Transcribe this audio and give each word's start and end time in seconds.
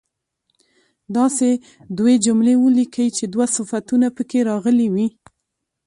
داسې 1.15 1.49
دوې 1.97 2.15
جملې 2.25 2.55
ولیکئ 2.63 3.07
چې 3.17 3.25
دوه 3.33 3.45
صفتونه 3.55 4.07
په 4.15 4.21
کې 4.29 4.39
راغلي 4.49 4.87
وي. 4.93 5.07